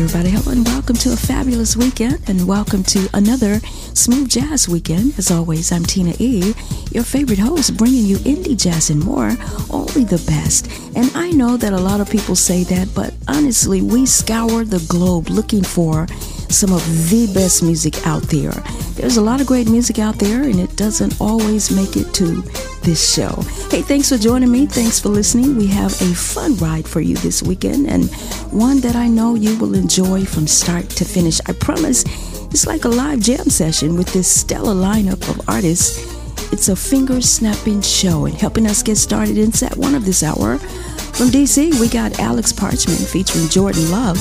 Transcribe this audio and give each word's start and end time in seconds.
Everybody? 0.00 0.30
Hello, 0.30 0.52
and 0.52 0.64
welcome 0.64 0.94
to 0.94 1.12
a 1.12 1.16
fabulous 1.16 1.76
weekend, 1.76 2.20
and 2.28 2.46
welcome 2.46 2.84
to 2.84 3.08
another 3.14 3.58
Smooth 3.94 4.28
Jazz 4.28 4.68
Weekend. 4.68 5.18
As 5.18 5.32
always, 5.32 5.72
I'm 5.72 5.84
Tina 5.84 6.14
E, 6.20 6.54
your 6.92 7.02
favorite 7.02 7.40
host, 7.40 7.76
bringing 7.76 8.04
you 8.04 8.16
indie 8.18 8.56
jazz 8.56 8.90
and 8.90 9.04
more, 9.04 9.32
only 9.70 10.04
the 10.04 10.22
best. 10.24 10.70
And 10.94 11.10
I 11.16 11.30
know 11.30 11.56
that 11.56 11.72
a 11.72 11.80
lot 11.80 12.00
of 12.00 12.08
people 12.08 12.36
say 12.36 12.62
that, 12.64 12.94
but 12.94 13.12
honestly, 13.26 13.82
we 13.82 14.06
scour 14.06 14.64
the 14.64 14.84
globe 14.88 15.30
looking 15.30 15.64
for 15.64 16.06
some 16.50 16.72
of 16.72 16.82
the 17.10 17.30
best 17.34 17.62
music 17.62 18.06
out 18.06 18.22
there. 18.24 18.52
There's 18.94 19.16
a 19.16 19.22
lot 19.22 19.40
of 19.40 19.46
great 19.46 19.68
music 19.68 19.98
out 19.98 20.18
there, 20.18 20.42
and 20.42 20.58
it 20.58 20.76
doesn't 20.76 21.20
always 21.20 21.70
make 21.70 21.96
it 21.96 22.12
to 22.14 22.42
this 22.82 23.14
show. 23.14 23.42
Hey, 23.70 23.82
thanks 23.82 24.08
for 24.08 24.18
joining 24.18 24.50
me. 24.50 24.66
Thanks 24.66 24.98
for 24.98 25.08
listening. 25.08 25.56
We 25.56 25.66
have 25.68 25.92
a 26.00 26.14
fun 26.14 26.56
ride 26.56 26.86
for 26.86 27.00
you 27.00 27.16
this 27.16 27.42
weekend, 27.42 27.88
and 27.88 28.10
one 28.50 28.80
that 28.80 28.96
I 28.96 29.08
know 29.08 29.34
you 29.34 29.56
will 29.58 29.74
enjoy 29.74 30.24
from 30.24 30.46
start 30.46 30.88
to 30.90 31.04
finish. 31.04 31.40
I 31.46 31.52
promise 31.52 32.04
it's 32.50 32.66
like 32.66 32.84
a 32.84 32.88
live 32.88 33.20
jam 33.20 33.50
session 33.50 33.96
with 33.96 34.12
this 34.12 34.28
stellar 34.28 34.74
lineup 34.74 35.28
of 35.28 35.48
artists. 35.48 36.16
It's 36.52 36.68
a 36.68 36.76
finger 36.76 37.20
snapping 37.20 37.82
show, 37.82 38.24
and 38.24 38.34
helping 38.34 38.66
us 38.66 38.82
get 38.82 38.96
started 38.96 39.36
in 39.38 39.52
set 39.52 39.76
one 39.76 39.94
of 39.94 40.04
this 40.04 40.22
hour. 40.22 40.58
From 40.58 41.28
DC, 41.28 41.78
we 41.80 41.88
got 41.88 42.18
Alex 42.20 42.52
Parchment 42.52 43.00
featuring 43.00 43.48
Jordan 43.48 43.90
Love, 43.90 44.18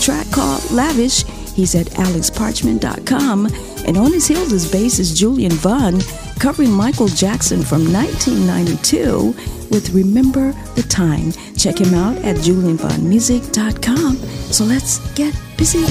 track 0.00 0.30
called 0.30 0.70
Lavish. 0.70 1.24
He's 1.58 1.74
at 1.74 1.98
alexparchment.com, 1.98 3.46
and 3.84 3.96
on 3.96 4.12
his 4.12 4.28
heels 4.28 4.52
is 4.52 4.70
bassist 4.70 5.16
Julian 5.16 5.50
Vaughn 5.50 6.00
covering 6.38 6.70
Michael 6.70 7.08
Jackson 7.08 7.64
from 7.64 7.92
1992 7.92 9.34
with 9.68 9.90
Remember 9.90 10.52
the 10.76 10.84
Time. 10.84 11.32
Check 11.56 11.80
him 11.80 11.94
out 11.94 12.16
at 12.18 12.36
julianvaughnmusic.com. 12.36 14.16
So 14.52 14.62
let's 14.62 15.00
get 15.14 15.34
busy. 15.56 15.84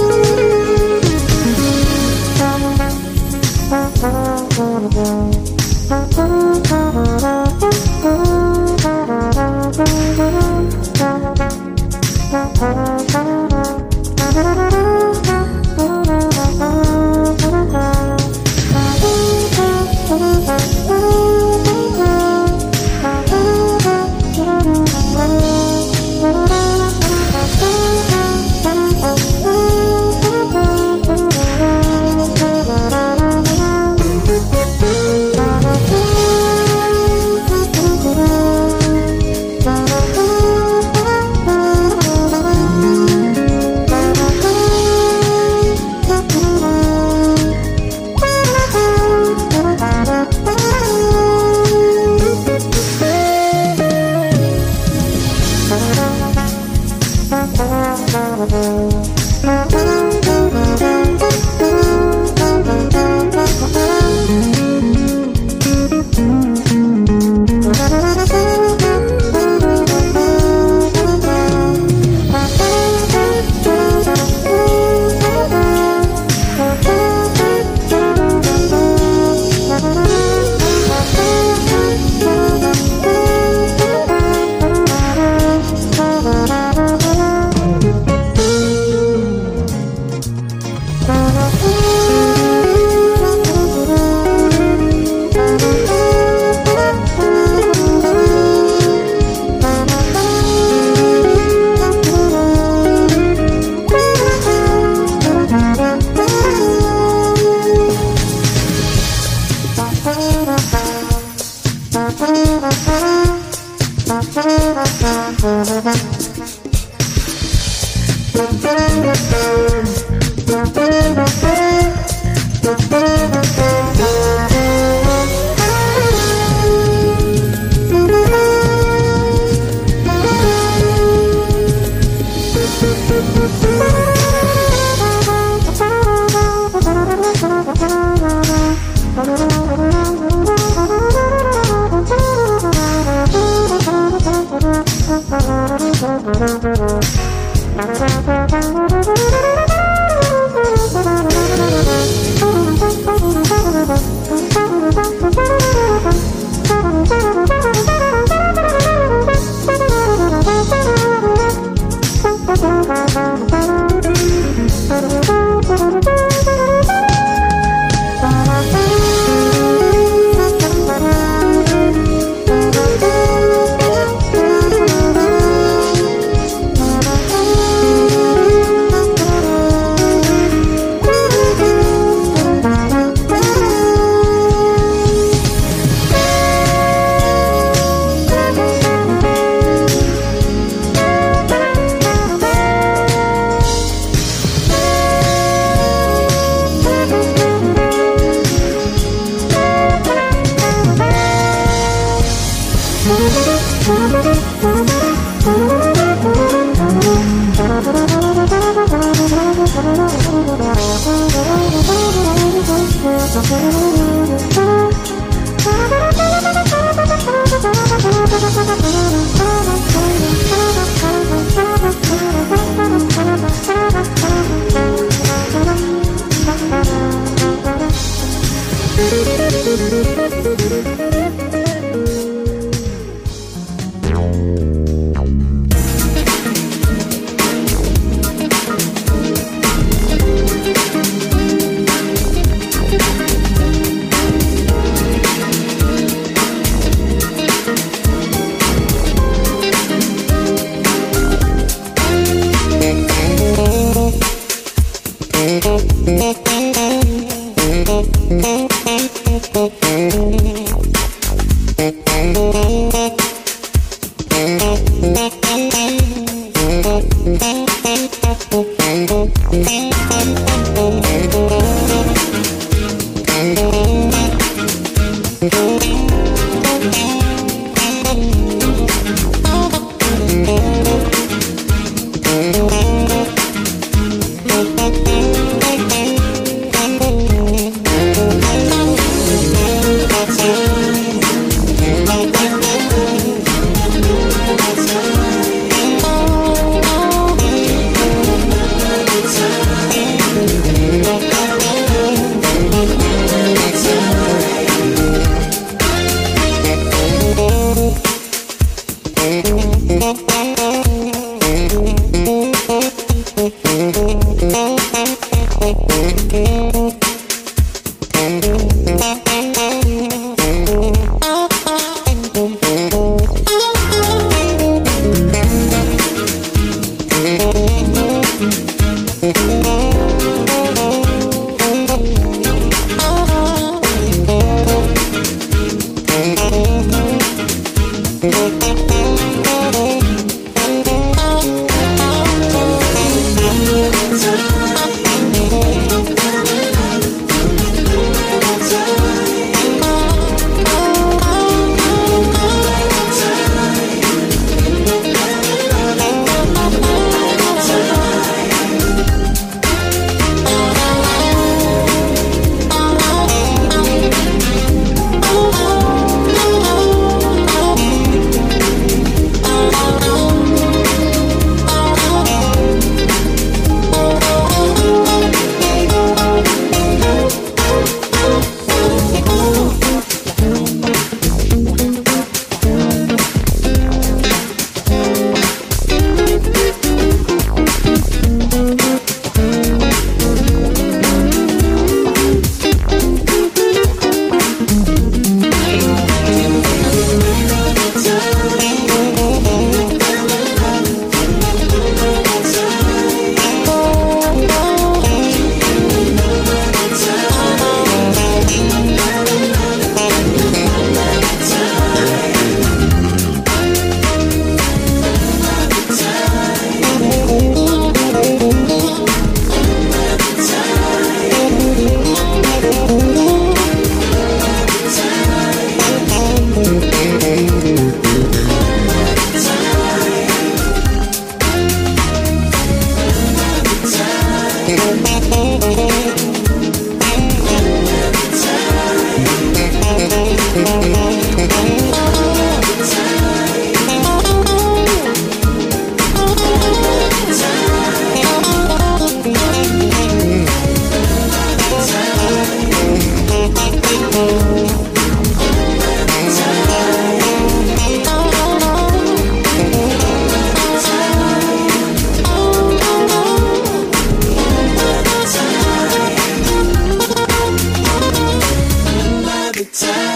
time. 469.81 470.08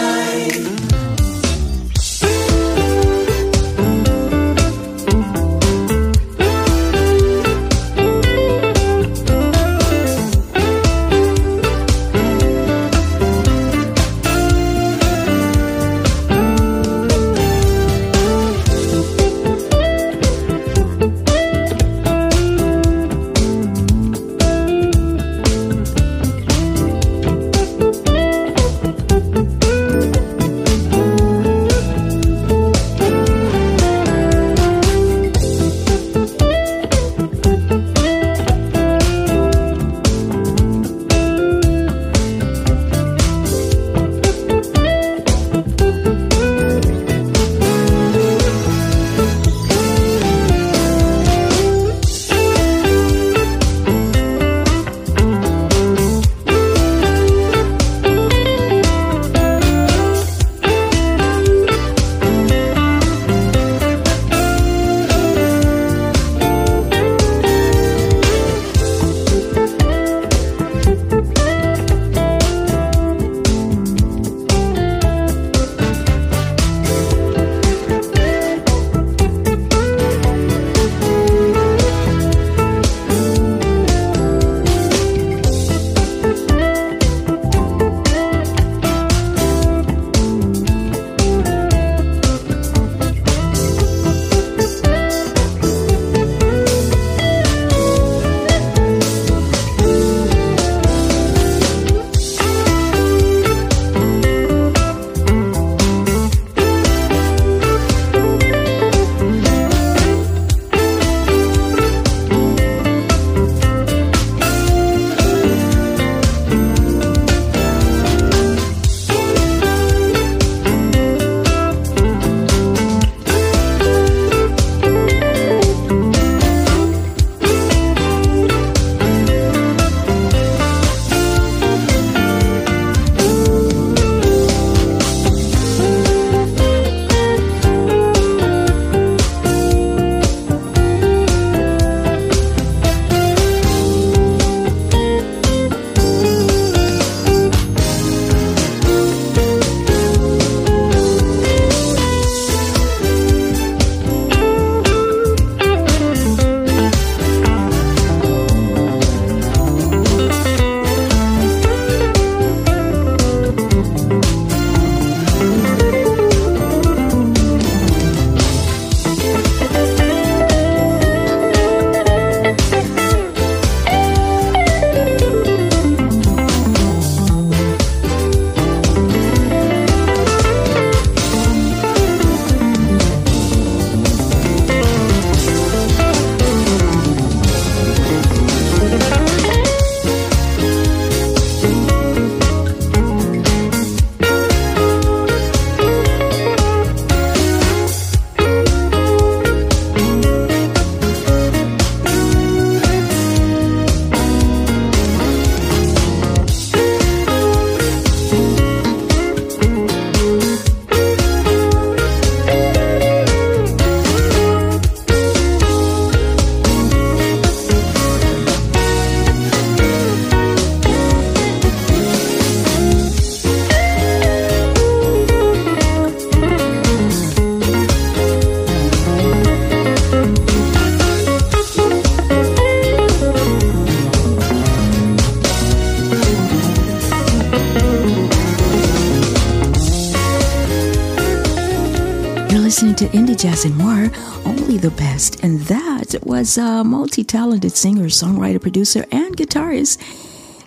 Jazz 243.42 243.64
and 243.64 243.76
more, 243.76 244.08
only 244.46 244.78
the 244.78 244.92
best. 244.92 245.42
And 245.42 245.58
that 245.62 246.14
was 246.22 246.56
a 246.56 246.84
multi 246.84 247.24
talented 247.24 247.72
singer, 247.72 248.04
songwriter, 248.04 248.62
producer, 248.62 249.04
and 249.10 249.36
guitarist, 249.36 249.98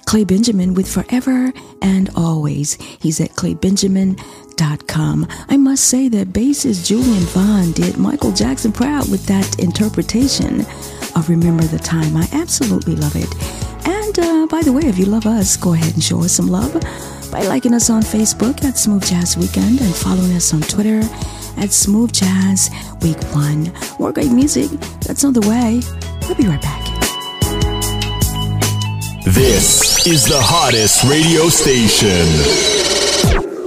Clay 0.06 0.26
Benjamin, 0.26 0.74
with 0.74 0.86
Forever 0.92 1.54
and 1.82 2.10
Always. 2.18 2.74
He's 3.00 3.22
at 3.22 3.30
claybenjamin.com. 3.30 5.28
I 5.48 5.56
must 5.56 5.86
say 5.86 6.10
that 6.10 6.34
bassist 6.34 6.86
Julian 6.86 7.24
Vaughn 7.24 7.72
did 7.72 7.98
Michael 7.98 8.34
Jackson 8.34 8.74
proud 8.74 9.10
with 9.10 9.26
that 9.28 9.58
interpretation 9.60 10.66
of 11.16 11.30
Remember 11.30 11.64
the 11.64 11.80
Time. 11.80 12.18
I 12.18 12.28
absolutely 12.34 12.98
love 12.98 13.16
it. 13.16 13.34
And 13.88 14.20
uh, 14.20 14.48
by 14.48 14.62
the 14.64 14.74
way, 14.74 14.84
if 14.84 14.98
you 14.98 15.06
love 15.06 15.26
us, 15.26 15.56
go 15.56 15.72
ahead 15.72 15.94
and 15.94 16.04
show 16.04 16.22
us 16.26 16.34
some 16.34 16.50
love 16.50 16.74
by 17.32 17.42
liking 17.44 17.74
us 17.74 17.90
on 17.90 18.02
Facebook 18.02 18.66
at 18.66 18.78
Smooth 18.78 19.06
Jazz 19.06 19.38
Weekend 19.38 19.80
and 19.80 19.96
following 19.96 20.34
us 20.34 20.54
on 20.54 20.60
Twitter 20.60 21.02
at 21.58 21.72
Smooth 21.72 22.14
Jazz 22.14 22.70
Week 23.02 23.22
1. 23.34 23.72
More 24.00 24.12
great 24.12 24.32
music 24.32 24.70
that's 25.02 25.24
on 25.24 25.34
the 25.34 25.42
way. 25.42 25.82
We'll 26.28 26.36
be 26.36 26.48
right 26.48 26.62
back. 26.62 26.86
This 29.26 30.06
is 30.08 30.26
the 30.26 30.40
hottest 30.40 31.04
radio 31.04 31.50
station. 31.50 32.26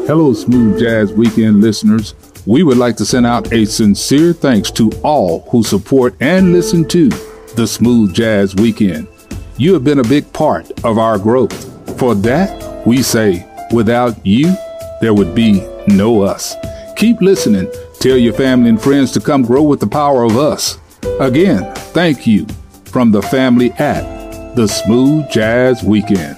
Hello, 0.06 0.32
Smooth 0.32 0.78
Jazz 0.80 1.12
Weekend 1.12 1.60
listeners. 1.60 2.14
We 2.46 2.62
would 2.62 2.78
like 2.78 2.96
to 2.96 3.04
send 3.04 3.26
out 3.26 3.52
a 3.52 3.64
sincere 3.66 4.32
thanks 4.32 4.70
to 4.72 4.90
all 5.02 5.40
who 5.50 5.62
support 5.62 6.14
and 6.20 6.52
listen 6.52 6.86
to 6.88 7.08
the 7.56 7.66
Smooth 7.66 8.14
Jazz 8.14 8.54
Weekend. 8.54 9.08
You 9.56 9.74
have 9.74 9.84
been 9.84 9.98
a 9.98 10.04
big 10.04 10.32
part 10.32 10.70
of 10.84 10.96
our 10.96 11.18
growth. 11.18 11.98
For 11.98 12.14
that, 12.14 12.86
we 12.86 13.02
say, 13.02 13.44
without 13.72 14.24
you, 14.24 14.54
there 15.00 15.12
would 15.12 15.34
be 15.34 15.66
no 15.88 16.22
us. 16.22 16.54
Keep 16.98 17.20
listening. 17.20 17.70
Tell 18.00 18.16
your 18.16 18.32
family 18.32 18.70
and 18.70 18.82
friends 18.82 19.12
to 19.12 19.20
come 19.20 19.42
grow 19.42 19.62
with 19.62 19.78
the 19.78 19.86
power 19.86 20.24
of 20.24 20.36
us. 20.36 20.78
Again, 21.20 21.72
thank 21.94 22.26
you 22.26 22.44
from 22.86 23.12
the 23.12 23.22
family 23.22 23.70
at 23.78 24.56
the 24.56 24.66
Smooth 24.66 25.30
Jazz 25.30 25.84
Weekend. 25.84 26.37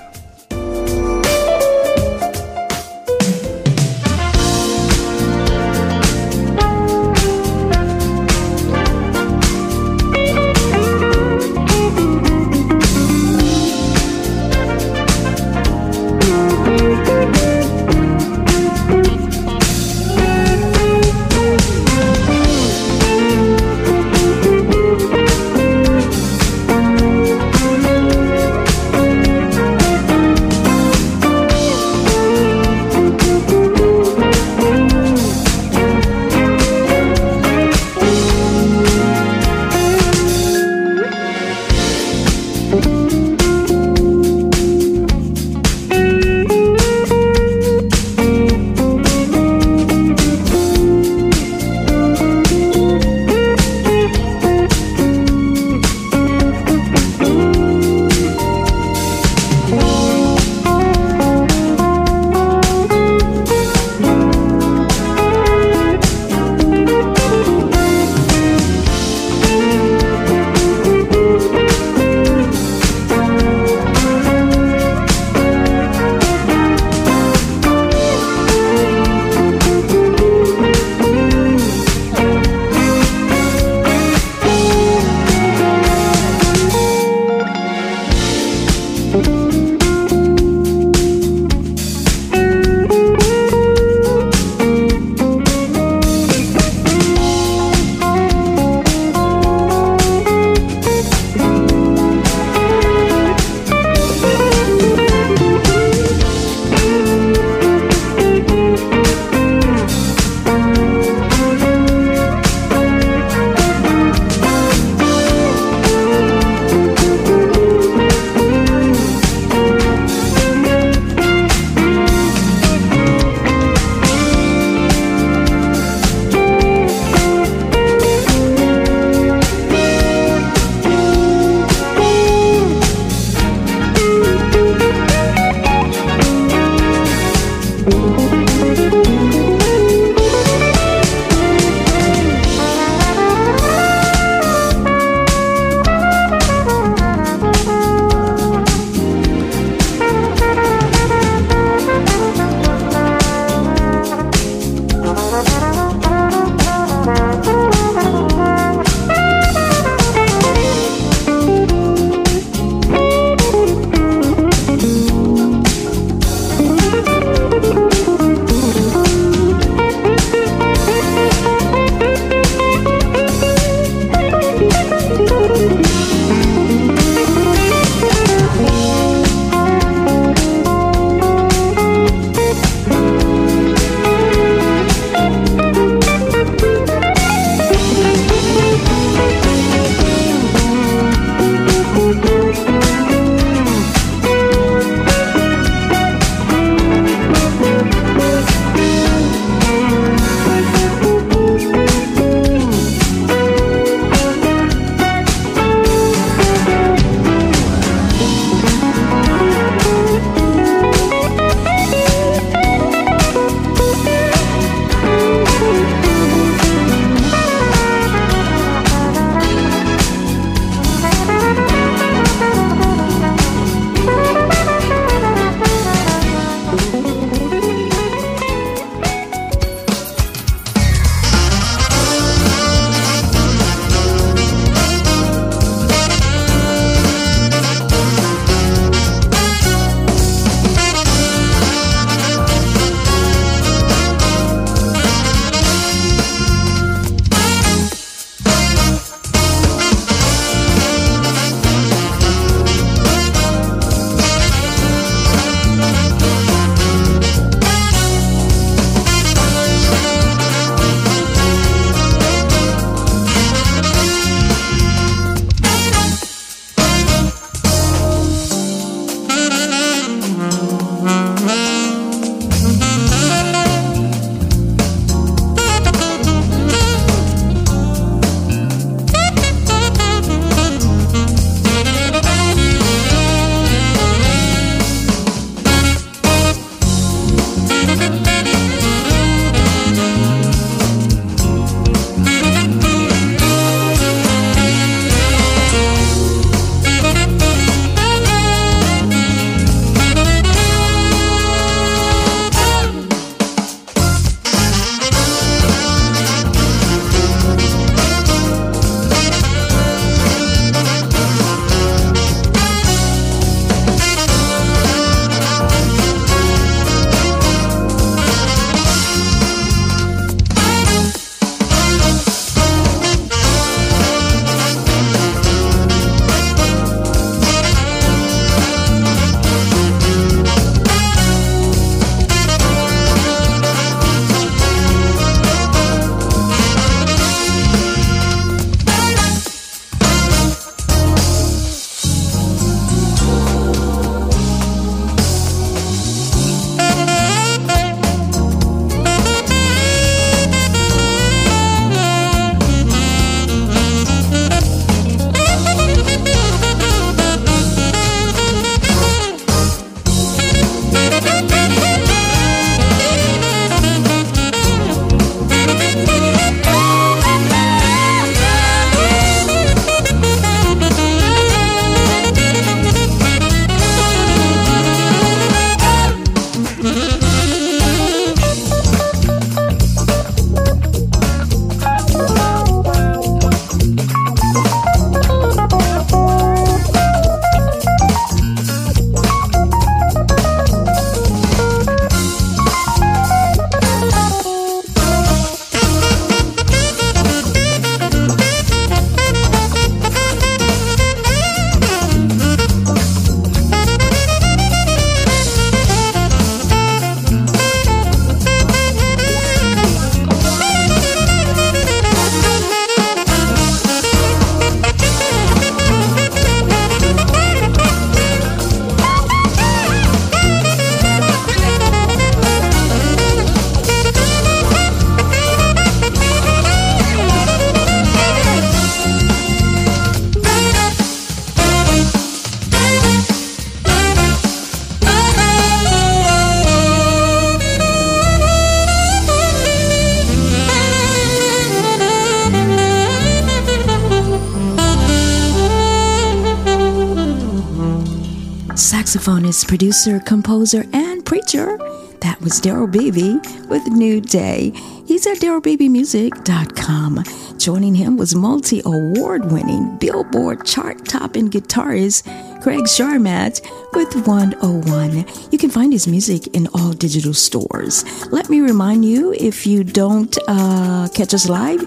Saxophonist, 449.60 449.68
producer, 449.68 450.20
composer, 450.20 450.84
and 450.92 451.25
preacher. 451.25 451.78
That 452.20 452.40
was 452.40 452.60
Daryl 452.60 452.90
Beebe 452.90 453.38
with 453.68 453.86
New 453.86 454.20
Day. 454.20 454.73
He's 455.06 455.26
at 455.26 455.38
darylbeebemusic.com. 455.38 457.25
Joining 457.58 457.94
him 457.94 458.16
was 458.16 458.34
multi 458.34 458.82
award 458.84 459.50
winning 459.50 459.96
Billboard 459.99 460.66
chart 460.66 461.06
topping 461.06 461.50
guitarist 461.50 462.25
Craig 462.62 462.84
Sharmat 462.84 463.60
with 463.94 464.26
101. 464.26 465.25
You 465.50 465.58
can 465.58 465.70
find 465.70 465.92
his 465.92 466.06
music 466.06 466.46
in 466.49 466.68
all 466.75 466.92
digital 466.92 467.32
stores. 467.34 468.04
Let 468.30 468.50
me 468.50 468.60
remind 468.60 469.04
you 469.04 469.32
if 469.32 469.66
you 469.66 469.82
don't 469.82 470.36
uh, 470.46 471.08
catch 471.14 471.32
us 471.32 471.49
live, 471.49 471.80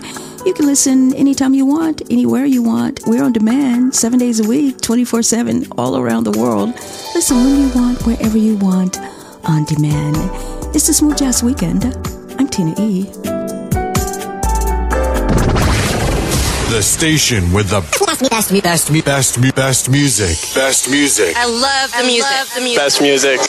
you 0.46 0.54
can 0.54 0.66
listen 0.66 1.14
anytime 1.16 1.54
you 1.54 1.66
want, 1.66 2.02
anywhere 2.12 2.46
you 2.46 2.62
want. 2.62 3.00
We're 3.08 3.24
on 3.24 3.32
demand 3.34 3.96
seven 3.96 4.20
days 4.20 4.40
a 4.40 4.48
week, 4.48 4.82
24 4.82 5.24
7, 5.24 5.68
all 5.78 5.98
around 5.98 6.26
the 6.26 6.38
world. 6.38 6.70
Listen 7.16 7.38
when 7.38 7.62
you 7.62 7.70
want, 7.74 8.06
wherever 8.06 8.38
you 8.38 8.58
want, 8.58 8.98
on 9.46 9.64
demand. 9.66 10.18
It's 10.76 10.88
the 10.88 10.94
Smooth 10.94 11.18
Jazz 11.18 11.44
Weekend. 11.44 11.86
I'm 12.40 12.48
Tina 12.50 12.74
E. 12.80 13.04
The 16.74 16.82
station 16.82 17.52
with 17.54 17.70
the 17.70 17.82
best, 18.06 18.30
best, 18.30 18.64
best, 18.64 19.06
best, 19.06 19.56
best 19.56 19.90
music. 19.90 20.38
Best 20.56 20.90
music. 20.90 21.36
I 21.38 21.46
love 21.46 21.92
the 21.92 21.98
I 21.98 22.08
music. 22.08 22.32
love 22.32 22.54
the 22.56 22.62
music. 22.62 22.80
Best 22.84 23.02
music. 23.02 23.40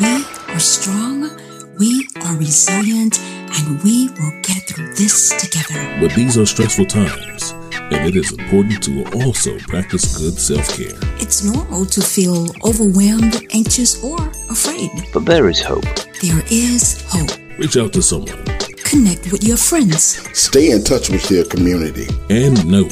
We 0.00 0.24
are 0.54 0.58
strong, 0.58 1.30
we 1.78 2.08
are 2.24 2.36
resilient, 2.36 3.18
and 3.56 3.82
we 3.82 4.08
will 4.18 4.32
get 4.42 4.62
through 4.68 4.94
this 4.94 5.30
together. 5.40 5.80
But 6.00 6.14
these 6.14 6.36
are 6.38 6.46
stressful 6.46 6.86
times, 6.86 7.52
and 7.72 8.06
it 8.08 8.16
is 8.16 8.32
important 8.32 8.82
to 8.84 9.04
also 9.24 9.58
practice 9.60 10.16
good 10.16 10.38
self 10.38 10.76
care. 10.76 10.96
It's 11.20 11.44
normal 11.44 11.86
to 11.86 12.00
feel 12.00 12.48
overwhelmed, 12.64 13.46
anxious, 13.52 14.02
or 14.02 14.18
afraid. 14.50 14.90
But 15.12 15.24
there 15.26 15.48
is 15.48 15.60
hope. 15.60 15.84
There 16.22 16.42
is 16.50 17.02
hope. 17.08 17.30
Reach 17.58 17.76
out 17.76 17.92
to 17.94 18.02
someone 18.02 18.44
Connect 18.84 19.30
with 19.30 19.44
your 19.44 19.56
friends. 19.56 20.18
Stay 20.36 20.70
in 20.72 20.82
touch 20.82 21.10
with 21.10 21.30
your 21.30 21.44
community. 21.44 22.06
and 22.28 22.64
know 22.66 22.84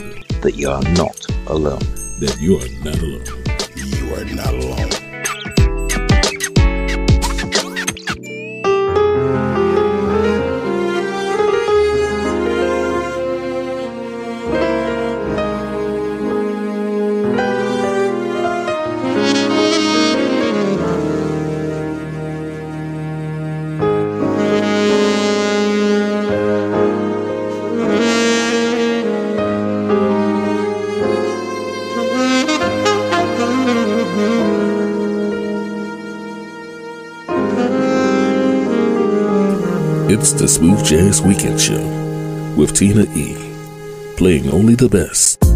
that 0.43 0.55
you 0.55 0.71
are 0.71 0.83
not 0.95 1.19
alone. 1.49 1.83
that 2.21 2.37
you 2.41 2.57
are 2.59 2.69
not 2.85 2.99
alone. 2.99 3.25
You 3.77 4.15
are 4.15 4.25
not 4.35 4.55
alone. 4.55 4.98
It's 40.21 40.33
the 40.33 40.49
Smooth 40.49 40.85
Jazz 40.85 41.23
Weekend 41.23 41.61
Show 41.61 41.81
with 42.57 42.75
Tina 42.75 43.05
E. 43.15 43.37
Playing 44.17 44.51
only 44.51 44.75
the 44.75 44.89
best. 44.89 45.48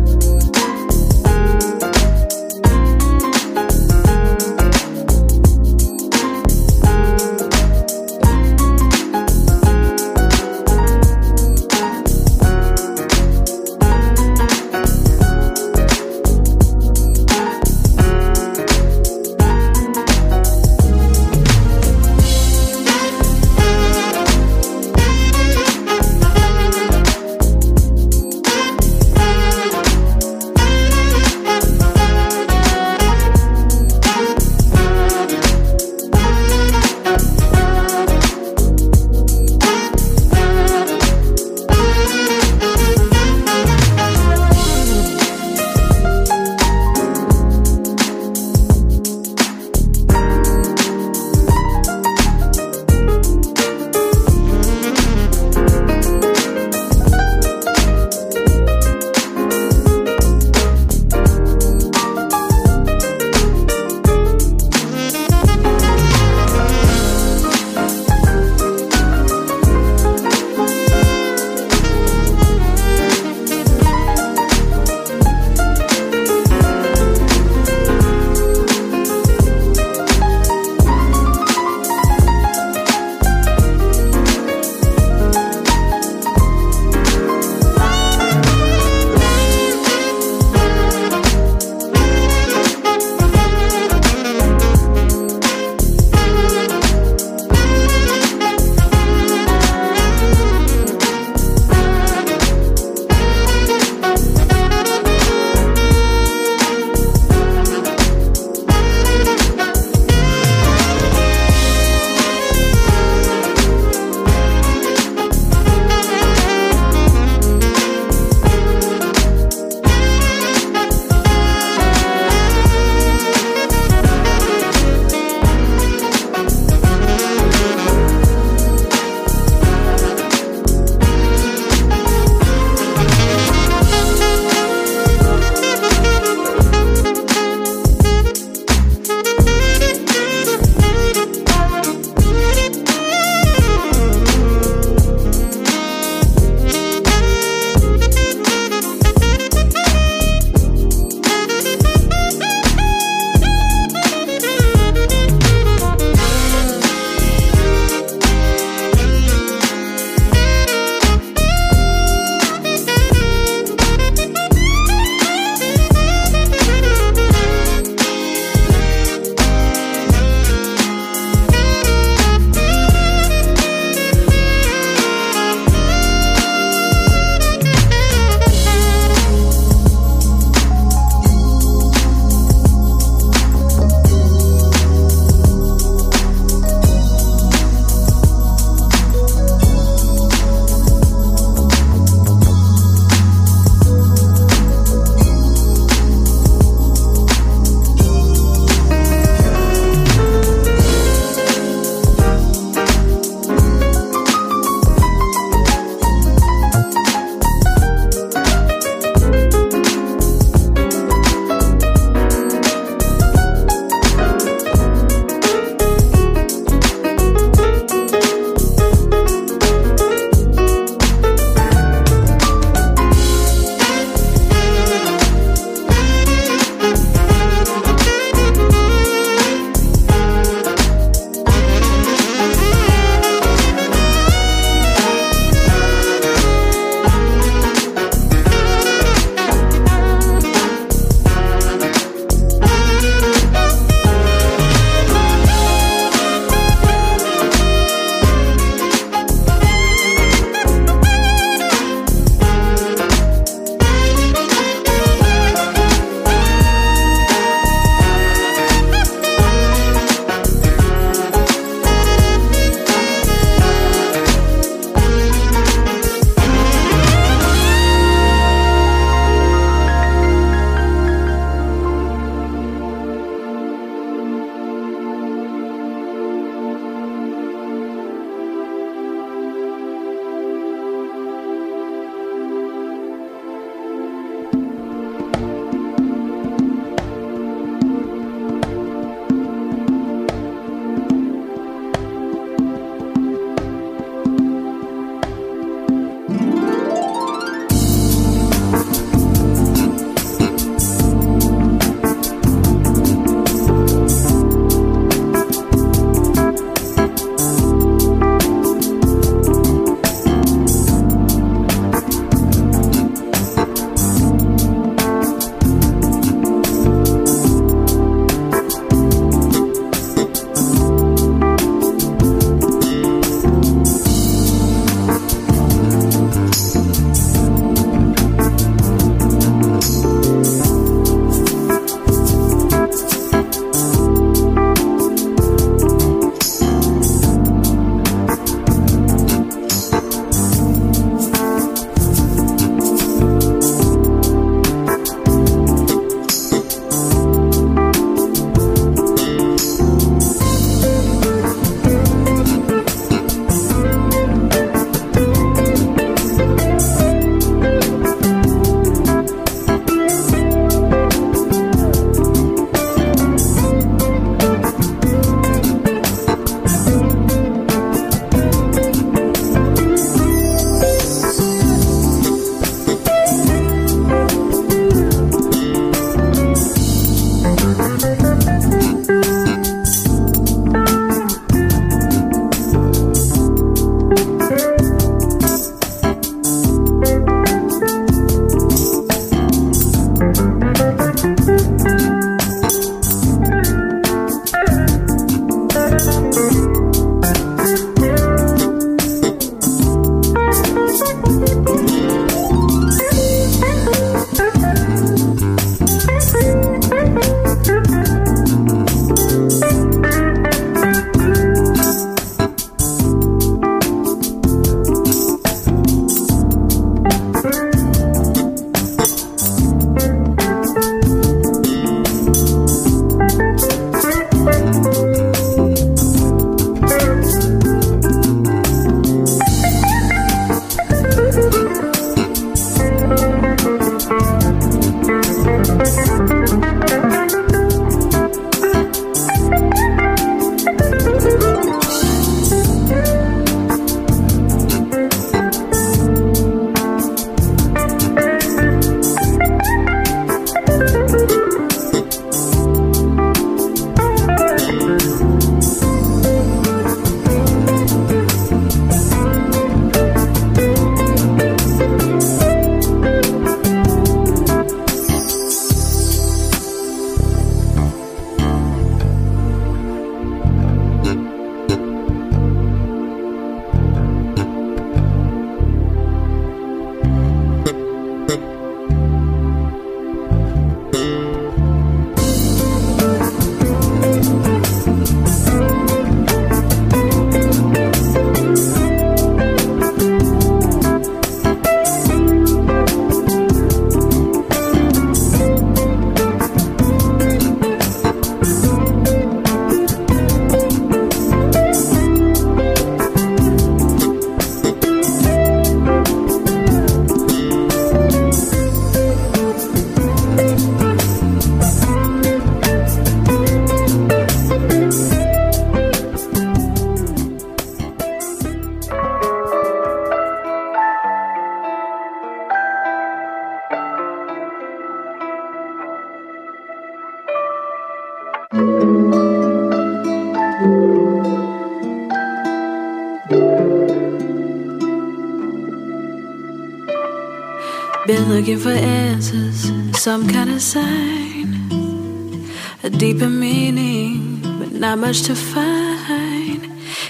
Looking 538.33 538.59
for 538.59 538.71
answers, 538.71 539.71
some 539.95 540.27
kind 540.27 540.49
of 540.49 540.63
sign, 540.63 542.49
a 542.83 542.89
deeper 542.89 543.29
meaning, 543.29 544.41
but 544.59 544.73
not 544.73 544.97
much 544.99 545.21
to 545.25 545.35
find, 545.35 546.67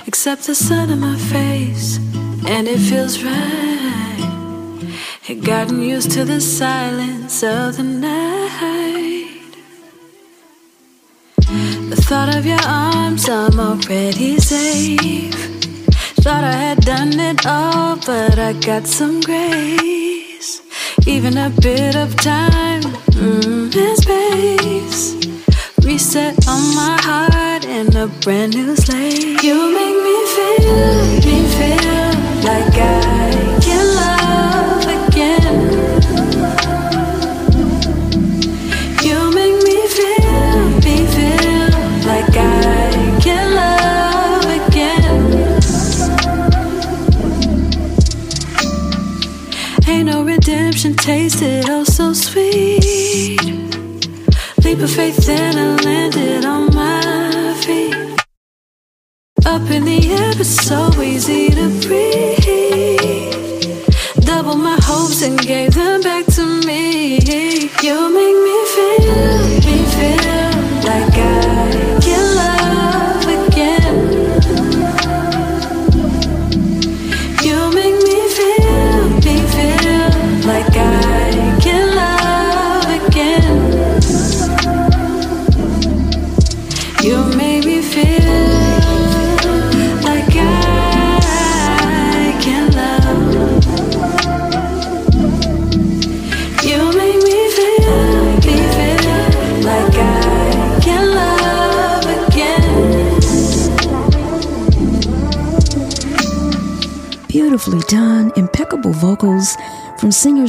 except 0.09 0.49
the 0.49 0.55
sun 0.55 0.91
on 0.91 0.99
my 0.99 1.17
face, 1.17 1.99
and 2.49 2.67
it 2.67 2.79
feels 2.79 3.23
right. 3.23 4.91
Had 5.23 5.45
gotten 5.45 5.81
used 5.81 6.11
to 6.11 6.25
the 6.25 6.41
silence 6.41 7.45
of 7.45 7.77
the 7.77 7.85
night. 7.85 9.53
The 11.93 12.03
thought 12.09 12.35
of 12.35 12.45
your 12.45 12.65
arms, 12.67 13.29
I'm 13.29 13.61
already 13.61 14.39
safe. 14.39 15.35
Thought 16.25 16.43
I 16.43 16.59
had 16.67 16.81
done 16.81 17.13
it 17.21 17.47
all, 17.47 17.95
but 17.95 18.41
I 18.41 18.55
got 18.55 18.89
some 18.89 19.21
grace 19.21 19.92
a 21.37 21.51
bit 21.61 21.97
of 21.97 22.17
time 22.17 22.83
mm, 23.13 23.77
and 23.77 23.99
space. 23.99 25.15
Reset 25.85 26.35
on 26.49 26.75
my 26.75 26.97
heart 27.01 27.65
in 27.65 27.95
a 27.97 28.07
brand 28.23 28.55
new 28.55 28.75
slate. 28.77 29.43
You 29.43 29.55
make 29.73 29.99
me 30.07 30.19
feel, 30.35 31.21
me 31.27 31.42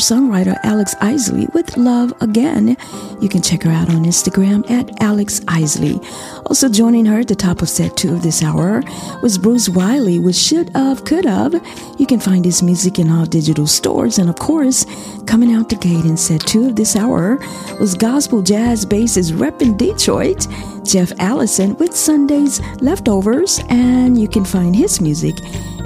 songwriter 0.04 0.60
Alex 0.64 0.94
Isley 1.00 1.48
with 1.54 1.78
Love 1.78 2.14
Again. 2.20 2.76
You 3.22 3.30
can 3.30 3.42
check 3.42 3.64
her 3.64 3.72
out 3.72 3.90
on 3.90 4.04
Instagram 4.04 4.70
at 4.70 5.02
Alex 5.02 5.40
Isley. 5.48 5.98
Also 6.46 6.68
joining 6.68 7.06
her 7.06 7.20
at 7.20 7.30
the 7.30 7.36
top 7.36 7.62
of 7.62 7.70
set 7.70 7.96
two 7.96 8.14
of 8.14 8.22
this 8.22 8.44
hour 8.44 8.84
was 9.22 9.38
Bruce 9.38 9.70
Wiley 9.70 10.20
with 10.20 10.36
Should 10.36 10.76
Of, 10.76 11.06
Could 11.06 11.26
Of. 11.26 11.54
You 11.98 12.06
can 12.06 12.20
find 12.20 12.44
his 12.44 12.62
music 12.62 13.00
in 13.00 13.10
all 13.10 13.26
digital 13.26 13.66
stores. 13.66 14.20
And 14.20 14.30
of 14.30 14.36
course, 14.36 14.86
coming 15.26 15.54
out 15.54 15.70
the 15.70 15.78
gate 15.78 16.04
in 16.04 16.18
set 16.18 16.42
two 16.42 16.66
of 16.68 16.76
this 16.76 16.98
hour 16.98 17.38
was 17.80 17.96
gospel 17.96 18.42
jazz 18.42 18.86
bassist 18.86 19.32
repping 19.32 19.78
Detroit, 19.78 20.48
Jeff 20.84 21.14
Allison 21.20 21.78
with 21.78 21.96
Sunday's 21.96 22.60
Leftovers. 22.82 23.62
And 23.70 24.20
you 24.20 24.28
can 24.28 24.44
find 24.44 24.76
his 24.76 25.00
music 25.00 25.36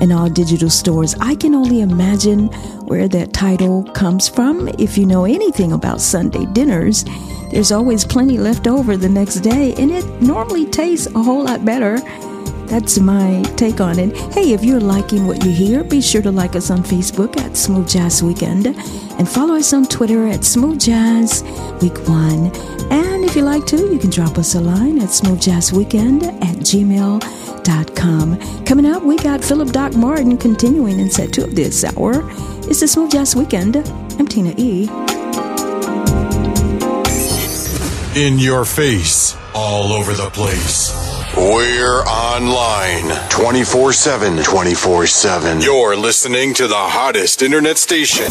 in 0.01 0.11
all 0.11 0.29
digital 0.29 0.69
stores. 0.69 1.15
I 1.19 1.35
can 1.35 1.55
only 1.55 1.81
imagine 1.81 2.47
where 2.87 3.07
that 3.07 3.33
title 3.33 3.83
comes 3.83 4.27
from. 4.27 4.67
If 4.79 4.97
you 4.97 5.05
know 5.05 5.25
anything 5.25 5.71
about 5.71 6.01
Sunday 6.01 6.45
dinners, 6.45 7.05
there's 7.51 7.71
always 7.71 8.05
plenty 8.05 8.37
left 8.37 8.67
over 8.67 8.97
the 8.97 9.09
next 9.09 9.37
day, 9.37 9.73
and 9.77 9.91
it 9.91 10.05
normally 10.21 10.65
tastes 10.65 11.07
a 11.07 11.21
whole 11.21 11.43
lot 11.43 11.63
better. 11.65 11.99
That's 12.67 12.99
my 12.99 13.43
take 13.55 13.79
on 13.79 13.97
it. 13.97 14.15
Hey, 14.33 14.51
if 14.51 14.63
you're 14.63 14.81
liking 14.81 15.25
what 15.25 15.43
you 15.45 15.51
hear, 15.51 15.85
be 15.85 16.01
sure 16.01 16.21
to 16.21 16.31
like 16.31 16.55
us 16.55 16.69
on 16.69 16.79
Facebook 16.79 17.37
at 17.39 17.55
Smooth 17.55 17.87
Jazz 17.87 18.21
Weekend 18.21 18.67
and 18.67 19.27
follow 19.27 19.55
us 19.55 19.71
on 19.71 19.85
Twitter 19.85 20.27
at 20.27 20.43
Smooth 20.43 20.81
Jazz 20.81 21.43
Week 21.81 21.97
One. 22.09 22.51
And 22.91 23.23
if 23.23 23.37
you 23.37 23.43
like 23.43 23.65
to, 23.67 23.77
you 23.77 23.97
can 23.97 24.09
drop 24.09 24.37
us 24.37 24.55
a 24.55 24.61
line 24.61 24.99
at 24.99 25.09
smoothjazzweekend 25.09 26.23
at 26.23 26.57
gmail.com. 26.57 27.46
Coming 28.67 28.85
up, 28.85 29.03
we 29.03 29.17
got 29.17 29.43
Phillip 29.43 29.69
Doc 29.69 29.93
Martin 29.95 30.37
continuing 30.37 30.99
in 30.99 31.09
set 31.09 31.31
two 31.31 31.43
of 31.43 31.55
this 31.55 31.83
hour. 31.83 32.29
It's 32.69 32.81
the 32.81 32.87
Smooth 32.87 33.11
Jazz 33.11 33.33
Weekend. 33.35 33.77
I'm 34.19 34.27
Tina 34.27 34.53
E. 34.57 34.89
In 38.15 38.39
your 38.39 38.65
face, 38.65 39.37
all 39.53 39.93
over 39.93 40.13
the 40.13 40.29
place. 40.31 40.91
We're 41.37 42.03
online 42.03 43.29
24 43.29 43.93
7. 43.93 44.43
24 44.43 45.07
7. 45.07 45.61
You're 45.61 45.95
listening 45.95 46.53
to 46.55 46.67
the 46.67 46.75
hottest 46.75 47.41
internet 47.41 47.77
station. 47.77 48.27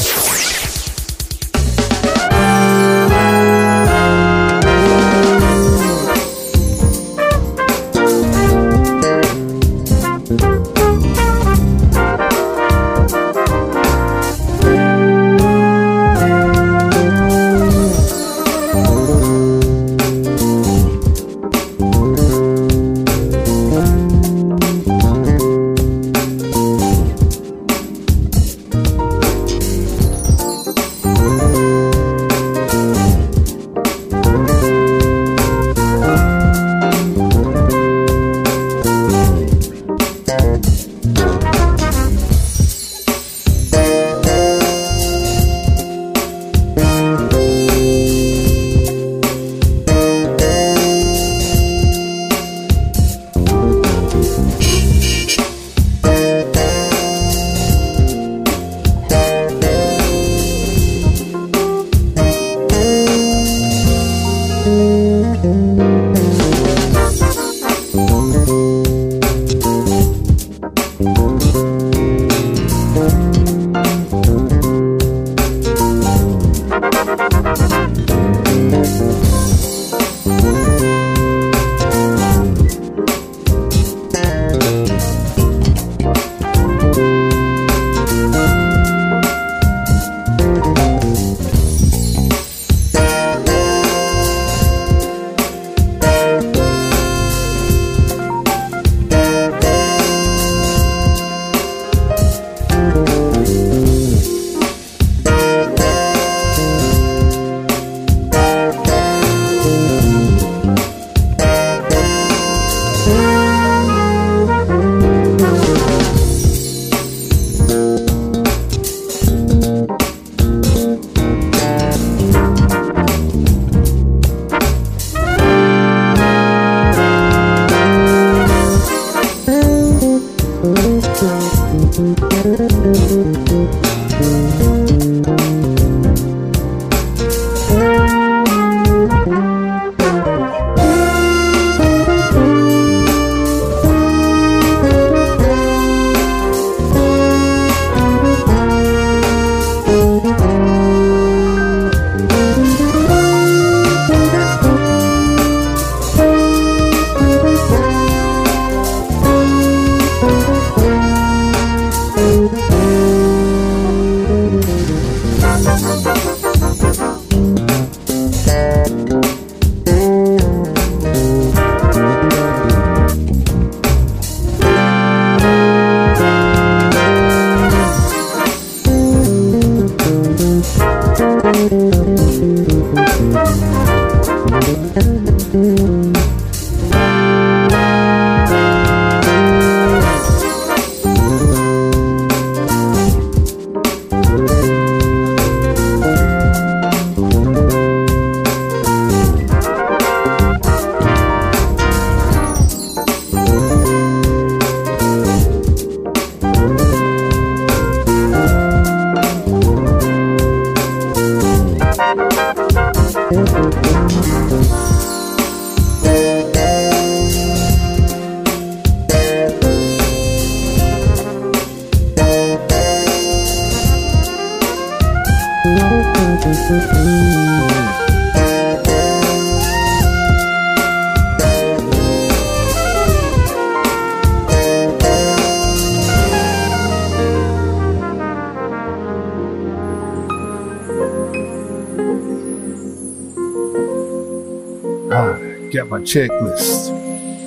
Checklist. 246.07 246.93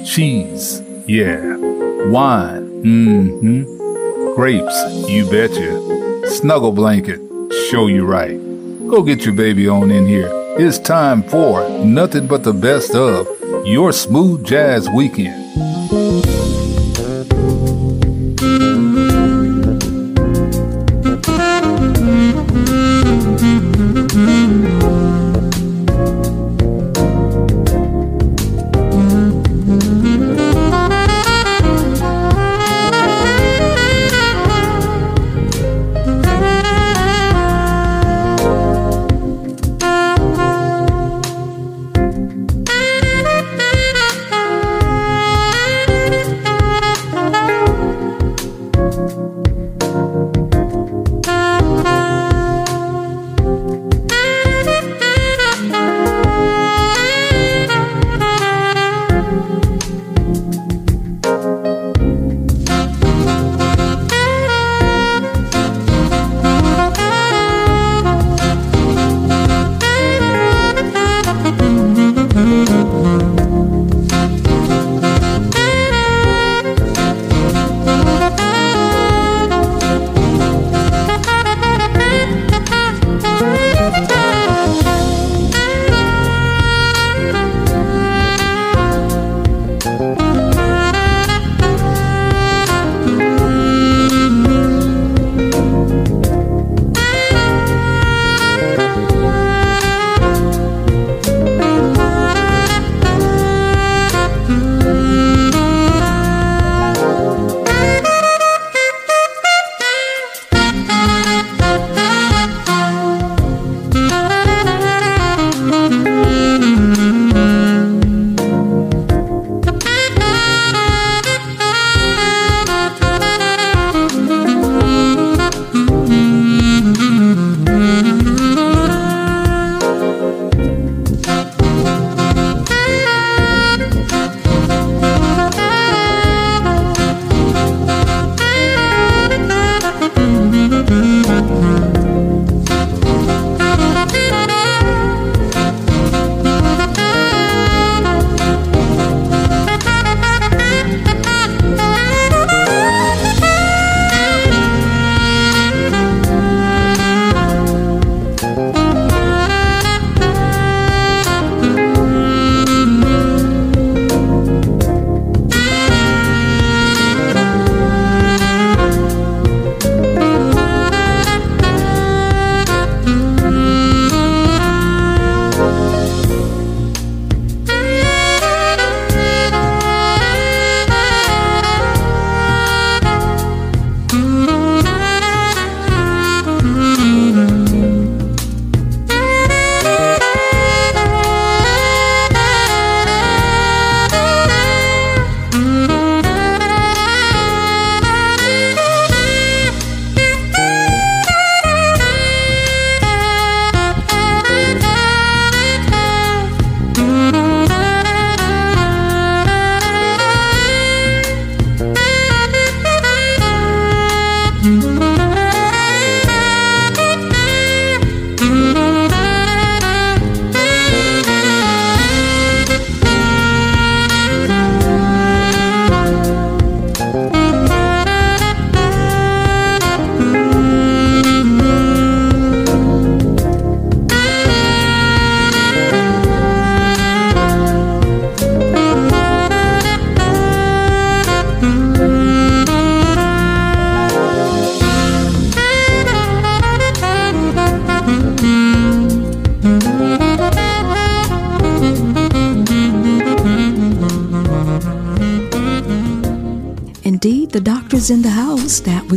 Cheese, 0.06 0.82
yeah. 1.08 1.56
Wine, 2.10 2.84
mm-hmm. 2.84 4.36
Grapes, 4.36 5.10
you 5.10 5.30
betcha. 5.30 6.28
Snuggle 6.28 6.74
blanket, 6.74 7.20
show 7.70 7.88
you 7.88 8.06
right. 8.06 8.38
Go 8.90 9.02
get 9.02 9.26
your 9.26 9.34
baby 9.34 9.68
on 9.70 9.92
in 9.92 10.06
here. 10.06 10.30
It's 10.58 10.78
time 10.78 11.24
for 11.24 11.68
nothing 11.86 12.28
but 12.28 12.44
the 12.44 12.54
best 12.54 12.94
of 12.96 13.28
your 13.66 13.94
smooth 13.94 14.46
jazz 14.46 14.90
weekend. 14.90 15.39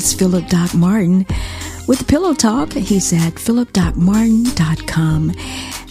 Was 0.02 0.14
Phillip 0.14 0.48
Doc 0.48 0.74
Martin. 0.74 1.24
With 1.86 2.08
Pillow 2.08 2.34
Talk, 2.34 2.72
he's 2.72 3.12
at 3.12 3.34
phillipdocmartin.com. 3.34 5.28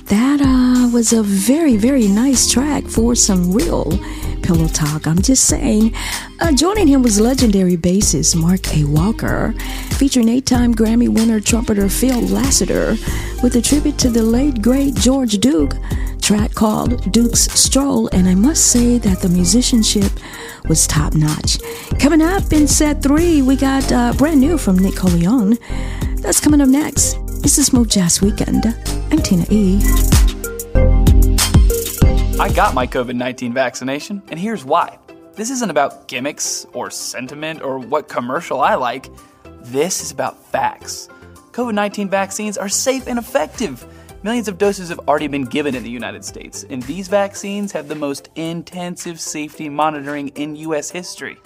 That 0.07 0.41
uh, 0.41 0.89
was 0.93 1.14
a 1.14 1.24
very, 1.24 1.78
very 1.78 2.09
nice 2.09 2.51
track 2.51 2.84
for 2.84 3.16
some 3.16 3.53
real 3.53 3.97
pillow 4.43 4.68
talk. 4.68 5.07
I'm 5.07 5.22
just 5.22 5.45
saying. 5.45 5.95
Uh, 6.41 6.51
joining 6.51 6.89
him 6.89 7.03
was 7.03 7.22
legendary 7.22 7.78
bassist 7.78 8.36
Mark 8.36 8.76
A. 8.76 8.84
Walker, 8.84 9.53
featuring 9.91 10.28
eight 10.28 10.45
time 10.45 10.76
Grammy 10.76 11.07
winner 11.07 11.39
trumpeter 11.39 11.88
Phil 11.88 12.20
Lassiter, 12.20 12.97
with 13.41 13.55
a 13.55 13.62
tribute 13.62 13.97
to 13.99 14.09
the 14.09 14.24
late 14.24 14.62
great 14.62 14.93
George 14.95 15.38
Duke, 15.38 15.76
track 16.32 16.56
called 16.56 17.12
Duke's 17.12 17.42
Stroll. 17.42 18.08
And 18.14 18.26
I 18.26 18.36
must 18.36 18.68
say 18.68 18.98
that 19.00 19.20
the 19.20 19.28
musicianship 19.28 20.14
was 20.70 20.88
top 20.88 21.14
notch. 21.14 21.60
Coming 22.00 22.22
up 22.22 22.54
in 22.54 22.70
set 22.70 23.04
three, 23.04 23.42
we 23.42 23.58
got 23.58 23.92
uh, 23.92 24.14
brand 24.14 24.40
new 24.40 24.58
from 24.58 24.80
Nick 24.80 24.94
Colionne. 24.94 25.60
That's 26.22 26.40
coming 26.40 26.62
up 26.62 26.70
next. 26.70 27.18
This 27.42 27.58
is 27.58 27.66
Smooth 27.66 27.90
Jazz 27.90 28.22
Weekend. 28.22 28.64
I'm 29.12 29.22
Tina 29.22 29.46
E. 29.50 29.82
I 32.40 32.50
got 32.56 32.74
my 32.74 32.88
COVID 32.88 33.16
19 33.16 33.54
vaccination, 33.54 34.24
and 34.30 34.40
here's 34.40 34.64
why. 34.64 35.00
This 35.34 35.50
isn't 35.50 35.70
about 35.70 36.08
gimmicks 36.08 36.66
or 36.72 36.90
sentiment 36.90 37.62
or 37.62 37.78
what 37.78 38.08
commercial 38.08 38.62
I 38.62 38.76
like. 38.76 39.10
This 39.64 40.02
is 40.02 40.12
about 40.12 40.42
facts. 40.46 41.10
COVID 41.52 41.74
19 41.74 42.08
vaccines 42.08 42.58
are 42.58 42.70
safe 42.70 43.08
and 43.08 43.20
effective. 43.20 43.86
Millions 44.24 44.47
of 44.47 44.59
doses 44.59 44.89
have 44.89 44.99
already 45.07 45.28
been 45.28 45.45
given 45.45 45.74
in 45.74 45.82
the 45.82 45.89
United 45.89 46.24
States, 46.24 46.63
and 46.69 46.84
these 46.84 47.07
vaccines 47.07 47.72
have 47.72 47.88
the 47.88 47.95
most 47.95 48.30
intensive 48.36 49.19
safety 49.19 49.67
monitoring 49.67 50.28
in 50.30 50.55
U.S. 50.57 50.91
history. 50.91 51.39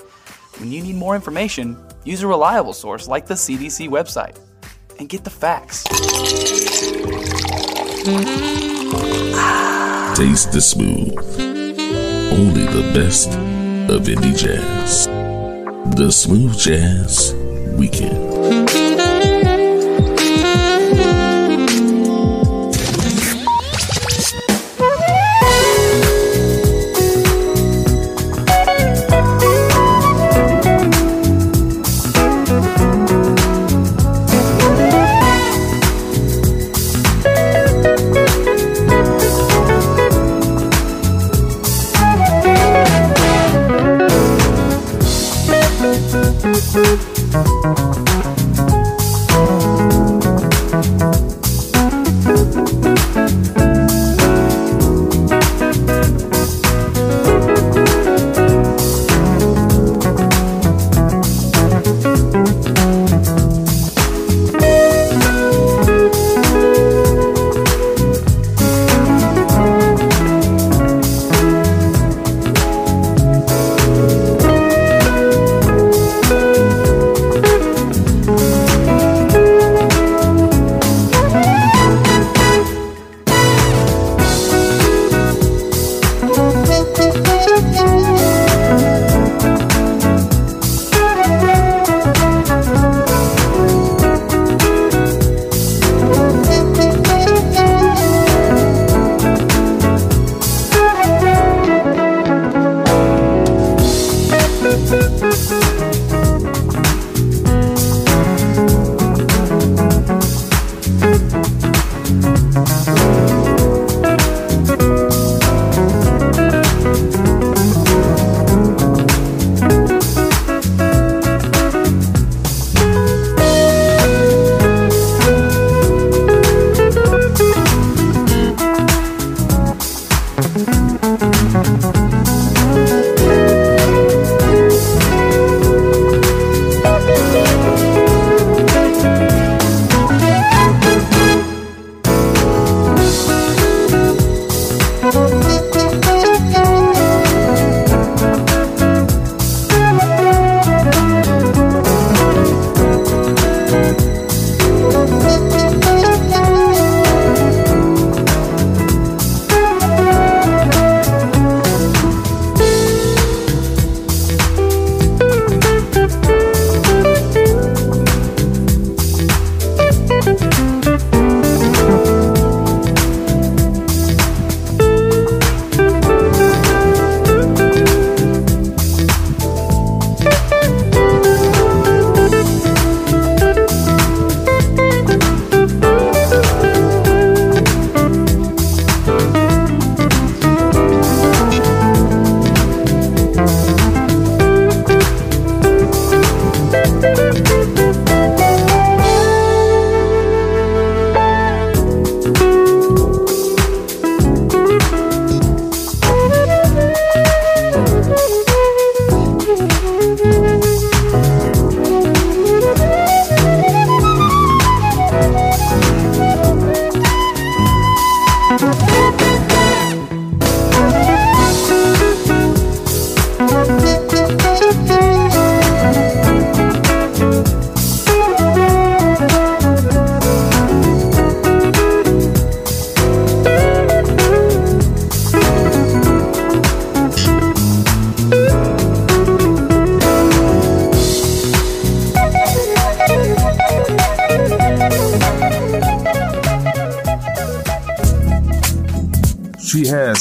When 0.58 0.70
you 0.70 0.84
need 0.84 0.96
more 0.96 1.16
information, 1.16 1.82
use 2.04 2.22
a 2.22 2.28
reliable 2.28 2.74
source 2.74 3.08
like 3.08 3.28
the 3.28 3.34
CDC 3.34 3.88
website 3.88 4.38
and 5.00 5.08
get 5.08 5.24
the 5.24 5.30
facts. 5.30 5.84
Taste 10.18 10.52
the 10.52 10.60
smooth. 10.60 11.18
Only 12.34 12.66
the 12.66 12.92
best 12.94 13.30
of 13.90 14.08
indie 14.08 14.38
jazz. 14.38 15.08
The 15.96 16.12
Smooth 16.12 16.58
Jazz 16.58 17.34
Weekend. 17.78 18.55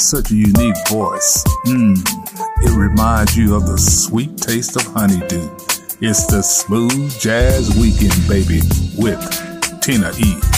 Such 0.05 0.29
a 0.29 0.35
unique 0.35 0.77
voice. 0.87 1.43
Mmm, 1.65 1.97
it 2.61 2.77
reminds 2.77 3.35
you 3.35 3.55
of 3.55 3.65
the 3.65 3.77
sweet 3.77 4.37
taste 4.37 4.75
of 4.75 4.83
honeydew. 4.93 5.49
It's 5.99 6.27
the 6.27 6.43
Smooth 6.43 7.19
Jazz 7.19 7.75
Weekend, 7.79 8.27
baby, 8.27 8.61
with 8.97 9.19
Tina 9.81 10.11
E. 10.19 10.54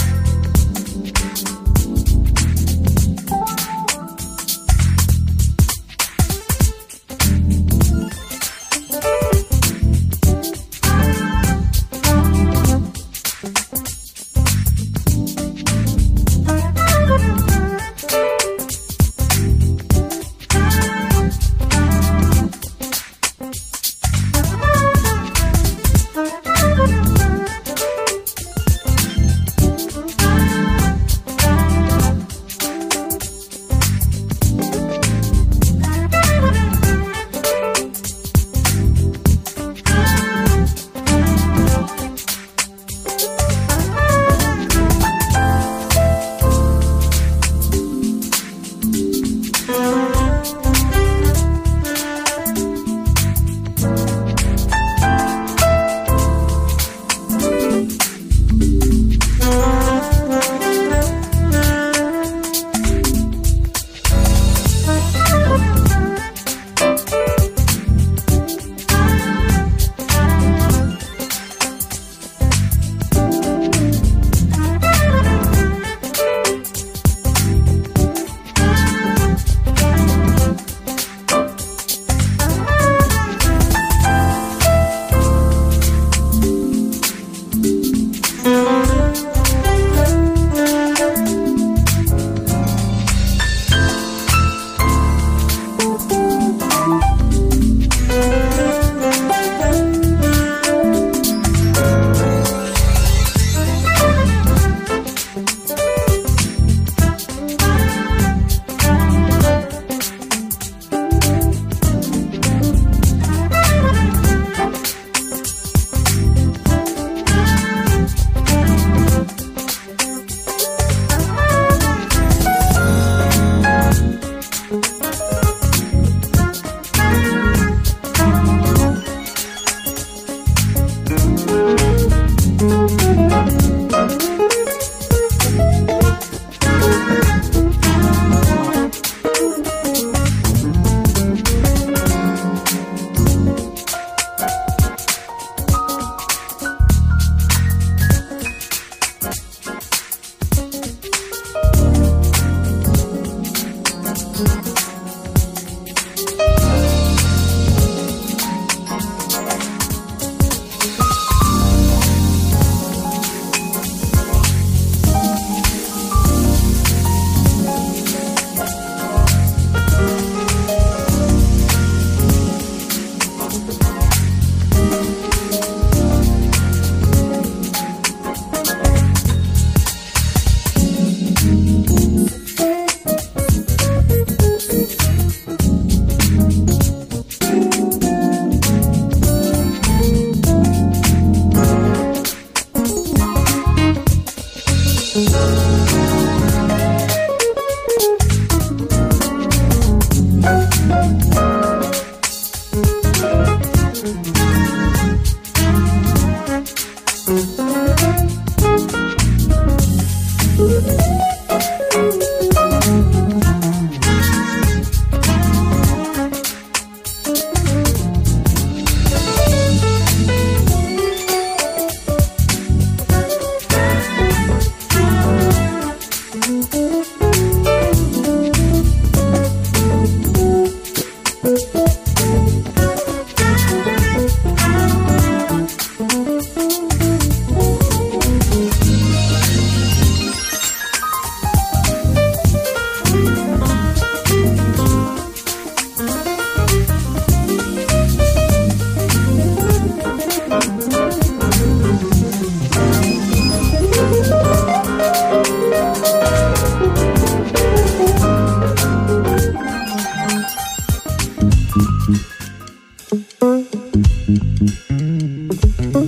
Mm-hmm. 264.97 266.06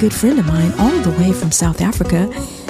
Good 0.00 0.14
friend 0.14 0.38
of 0.38 0.46
mine 0.46 0.72
all 0.78 0.98
the 1.02 1.10
way 1.20 1.30
from 1.30 1.52
South 1.52 1.82
Africa. 1.82 2.26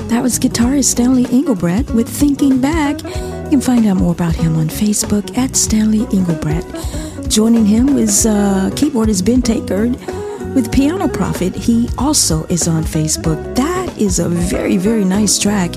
That 0.09 0.21
was 0.21 0.37
guitarist 0.37 0.87
Stanley 0.87 1.27
Engelbrecht 1.27 1.89
with 1.91 2.09
Thinking 2.09 2.61
Back. 2.61 3.01
You 3.05 3.51
can 3.51 3.61
find 3.61 3.87
out 3.87 3.99
more 3.99 4.11
about 4.11 4.35
him 4.35 4.57
on 4.57 4.67
Facebook 4.67 5.39
at 5.39 5.55
Stanley 5.55 6.09
Engelbrecht. 6.13 6.67
Joining 7.31 7.65
him 7.65 7.97
is 7.97 8.27
uh, 8.27 8.71
keyboardist 8.73 9.25
Ben 9.25 9.43
Tankard 9.43 9.93
with 10.57 10.73
Piano 10.73 11.07
Prophet. 11.07 11.55
He 11.55 11.89
also 11.99 12.47
is 12.47 12.67
on 12.67 12.83
Facebook. 12.83 13.55
That 13.55 13.97
is 13.97 14.19
a 14.19 14.29
very, 14.29 14.77
very 14.77 15.05
nice 15.05 15.39
track. 15.39 15.71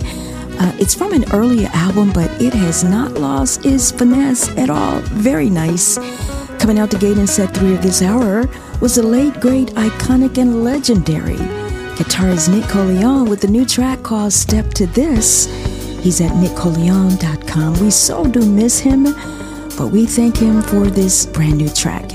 Uh, 0.59 0.75
it's 0.79 0.95
from 0.95 1.13
an 1.13 1.31
earlier 1.33 1.69
album, 1.73 2.11
but 2.13 2.31
it 2.41 2.53
has 2.53 2.83
not 2.83 3.11
lost 3.11 3.63
its 3.63 3.91
finesse 3.91 4.49
at 4.57 4.71
all. 4.71 5.01
Very 5.01 5.51
nice. 5.51 5.99
Coming 6.57 6.79
out 6.79 6.89
the 6.89 6.97
gate 6.97 7.19
in 7.19 7.27
set 7.27 7.53
three 7.53 7.75
of 7.75 7.83
this 7.83 8.01
hour 8.01 8.49
was 8.83 8.95
the 8.95 9.01
late, 9.01 9.39
great, 9.39 9.69
iconic, 9.75 10.37
and 10.37 10.61
legendary 10.61 11.37
guitarist 11.95 12.49
Nick 12.53 12.65
Colionne 12.65 13.29
with 13.29 13.39
the 13.39 13.47
new 13.47 13.65
track 13.65 14.03
called 14.03 14.33
Step 14.33 14.73
to 14.73 14.85
This. 14.87 15.45
He's 16.03 16.19
at 16.19 16.31
nickcolionne.com. 16.31 17.79
We 17.79 17.89
so 17.89 18.25
do 18.25 18.45
miss 18.45 18.79
him, 18.79 19.03
but 19.77 19.87
we 19.87 20.05
thank 20.05 20.35
him 20.35 20.61
for 20.61 20.87
this 20.87 21.25
brand 21.25 21.59
new 21.59 21.69
track. 21.69 22.11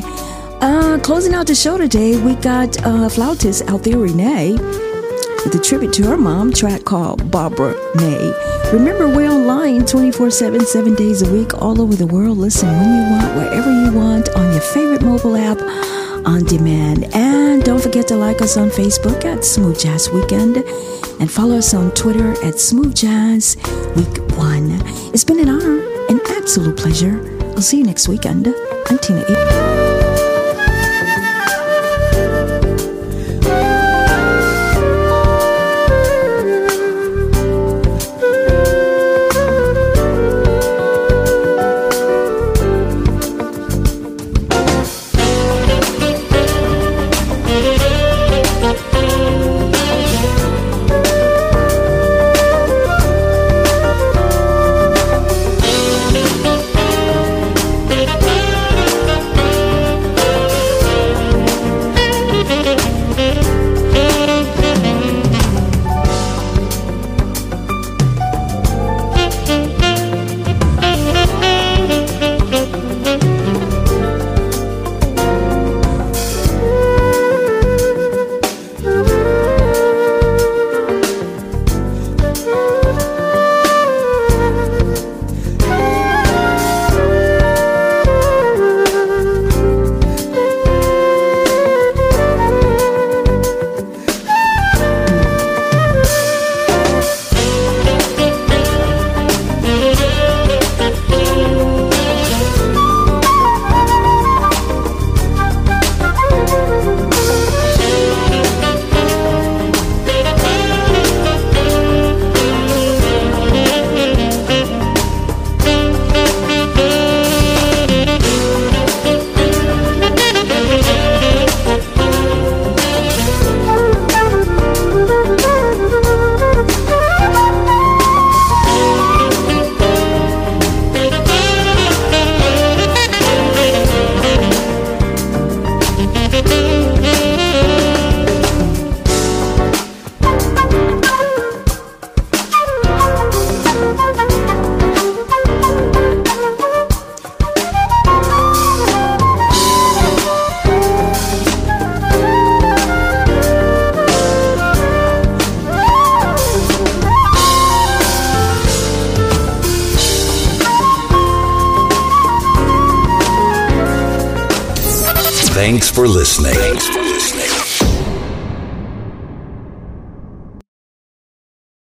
Uh, 0.60 0.98
closing 1.02 1.32
out 1.32 1.46
the 1.46 1.54
show 1.54 1.78
today, 1.78 2.20
we 2.20 2.34
got 2.34 2.76
uh, 2.84 3.08
flautist 3.08 3.62
Althea 3.70 3.96
Rene 3.96 4.52
with 4.52 5.54
a 5.54 5.62
tribute 5.64 5.94
to 5.94 6.02
her 6.08 6.18
mom 6.18 6.52
track 6.52 6.84
called 6.84 7.30
Barbara 7.30 7.72
Mae. 7.94 8.30
Remember, 8.74 9.08
we're 9.08 9.30
online 9.30 9.86
24 9.86 10.30
7, 10.30 10.60
seven 10.66 10.94
days 10.96 11.22
a 11.22 11.32
week, 11.32 11.62
all 11.62 11.80
over 11.80 11.94
the 11.94 12.06
world. 12.06 12.36
Listen 12.36 12.68
when 12.68 12.94
you 12.94 13.10
want, 13.10 13.36
wherever 13.36 13.84
you 13.86 13.90
want, 13.90 14.28
on 14.36 14.52
your 14.52 14.60
favorite 14.60 15.00
mobile 15.00 15.34
app 15.34 15.58
on 16.28 16.44
demand. 16.44 17.04
And 17.14 17.64
don't 17.64 17.82
forget 17.82 18.06
to 18.08 18.16
like 18.16 18.42
us 18.42 18.56
on 18.58 18.68
Facebook 18.68 19.24
at 19.24 19.44
Smooth 19.44 19.80
Jazz 19.80 20.10
Weekend 20.10 20.58
and 21.20 21.30
follow 21.30 21.56
us 21.56 21.72
on 21.72 21.90
Twitter 21.92 22.32
at 22.44 22.60
Smooth 22.60 22.94
Jazz 22.94 23.56
Week 23.96 24.18
1. 24.36 24.82
It's 25.14 25.24
been 25.24 25.40
an 25.40 25.48
honor, 25.48 25.80
an 26.10 26.20
absolute 26.36 26.76
pleasure. 26.76 27.18
I'll 27.56 27.62
see 27.62 27.78
you 27.78 27.84
next 27.84 28.08
weekend. 28.08 28.46
I'm 28.90 28.98
Tina 28.98 29.22
E. 29.22 29.87